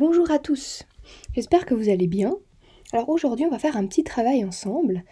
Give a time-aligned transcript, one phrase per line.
[0.00, 0.84] Bonjour à tous,
[1.34, 2.36] j'espère que vous allez bien.
[2.92, 5.02] Alors aujourd'hui on va faire un petit travail ensemble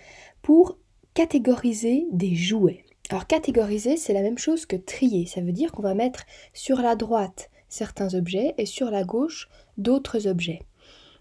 [0.42, 0.78] pour
[1.12, 2.84] catégoriser des jouets.
[3.10, 6.22] Alors catégoriser c'est la même chose que trier, ça veut dire qu'on va mettre
[6.54, 10.61] sur la droite certains objets et sur la gauche d'autres objets.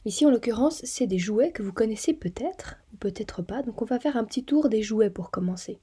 [0.05, 3.85] Ici en l'occurrence c'est des jouets que vous connaissez peut-être ou peut-être pas, donc on
[3.85, 5.79] va faire un petit tour des jouets pour commencer.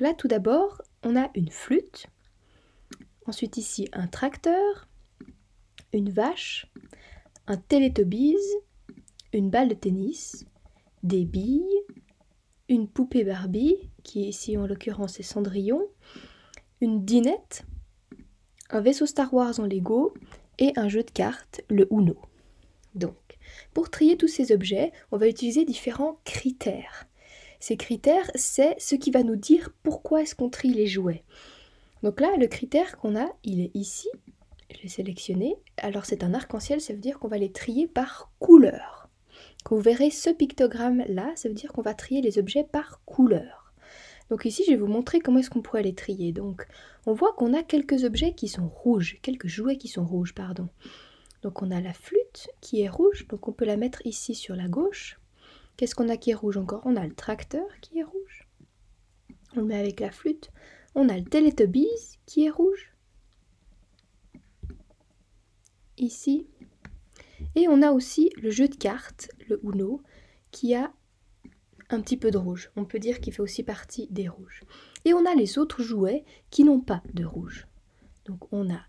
[0.00, 2.06] là tout d'abord on a une flûte,
[3.26, 4.88] ensuite ici un tracteur,
[5.92, 6.66] une vache,
[7.48, 8.36] un Teletubbies,
[9.32, 10.44] une balle de tennis,
[11.02, 11.64] des billes,
[12.68, 15.82] une poupée Barbie, qui ici en l'occurrence est Cendrillon,
[16.82, 17.64] une dinette,
[18.68, 20.12] un vaisseau Star Wars en Lego
[20.58, 22.16] et un jeu de cartes, le Uno.
[22.94, 23.38] Donc,
[23.72, 27.06] pour trier tous ces objets, on va utiliser différents critères.
[27.60, 31.24] Ces critères, c'est ce qui va nous dire pourquoi est-ce qu'on trie les jouets.
[32.02, 34.08] Donc là, le critère qu'on a, il est ici,
[34.70, 35.56] je l'ai sélectionné.
[35.76, 39.08] Alors c'est un arc-en-ciel, ça veut dire qu'on va les trier par couleur.
[39.70, 43.72] Vous verrez ce pictogramme là, ça veut dire qu'on va trier les objets par couleur.
[44.30, 46.32] Donc ici, je vais vous montrer comment est-ce qu'on pourrait les trier.
[46.32, 46.66] Donc
[47.06, 50.68] on voit qu'on a quelques objets qui sont rouges, quelques jouets qui sont rouges, pardon.
[51.42, 54.56] Donc on a la flûte qui est rouge, donc on peut la mettre ici sur
[54.56, 55.18] la gauche.
[55.76, 56.82] Qu'est-ce qu'on a qui est rouge encore?
[56.84, 58.48] On a le tracteur qui est rouge.
[59.56, 60.50] On le met avec la flûte.
[60.94, 62.92] On a le Teletubbies qui est rouge
[65.98, 66.46] ici.
[67.54, 70.02] Et on a aussi le jeu de cartes, le Uno,
[70.50, 70.92] qui a
[71.90, 72.70] un petit peu de rouge.
[72.76, 74.62] On peut dire qu'il fait aussi partie des rouges.
[75.04, 77.66] Et on a les autres jouets qui n'ont pas de rouge.
[78.24, 78.82] Donc on a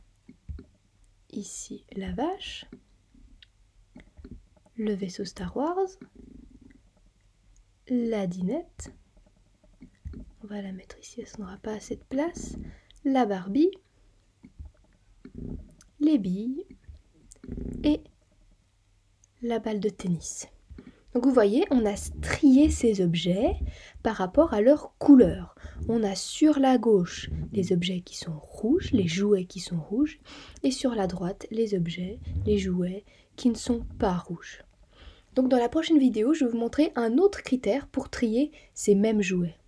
[1.32, 2.66] ici la vache,
[4.76, 5.88] le vaisseau Star Wars,
[7.88, 8.94] la dinette,
[10.44, 12.56] on va la mettre ici, elle n'aura pas assez de place,
[13.04, 13.72] la Barbie,
[16.00, 16.66] les billes,
[17.84, 18.02] et
[19.42, 20.48] la balle de tennis.
[21.14, 23.56] Donc vous voyez, on a strié ces objets
[24.04, 25.56] par rapport à leur couleur.
[25.88, 30.20] On a sur la gauche les objets qui sont rouges, les jouets qui sont rouges,
[30.62, 34.64] et sur la droite les objets, les jouets qui ne sont pas rouges.
[35.34, 38.94] Donc dans la prochaine vidéo, je vais vous montrer un autre critère pour trier ces
[38.94, 39.59] mêmes jouets.